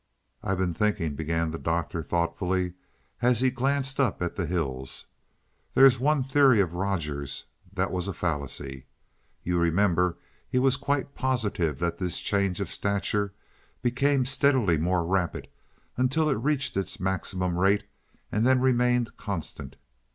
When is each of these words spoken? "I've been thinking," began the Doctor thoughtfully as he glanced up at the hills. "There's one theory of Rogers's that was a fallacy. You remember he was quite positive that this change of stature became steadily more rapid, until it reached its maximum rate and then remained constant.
"I've 0.41 0.57
been 0.57 0.73
thinking," 0.73 1.13
began 1.13 1.51
the 1.51 1.59
Doctor 1.59 2.01
thoughtfully 2.01 2.73
as 3.21 3.39
he 3.39 3.51
glanced 3.51 3.99
up 3.99 4.19
at 4.23 4.35
the 4.35 4.47
hills. 4.47 5.05
"There's 5.75 5.99
one 5.99 6.23
theory 6.23 6.59
of 6.59 6.73
Rogers's 6.73 7.45
that 7.71 7.91
was 7.91 8.07
a 8.07 8.13
fallacy. 8.13 8.87
You 9.43 9.59
remember 9.59 10.17
he 10.49 10.57
was 10.57 10.75
quite 10.75 11.13
positive 11.13 11.77
that 11.77 11.99
this 11.99 12.19
change 12.19 12.59
of 12.59 12.71
stature 12.71 13.35
became 13.83 14.25
steadily 14.25 14.79
more 14.79 15.05
rapid, 15.05 15.47
until 15.97 16.31
it 16.31 16.41
reached 16.41 16.75
its 16.75 16.99
maximum 16.99 17.55
rate 17.59 17.83
and 18.31 18.43
then 18.43 18.59
remained 18.59 19.17
constant. 19.17 19.75